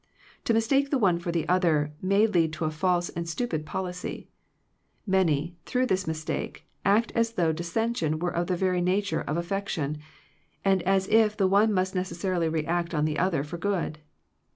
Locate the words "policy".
3.67-4.31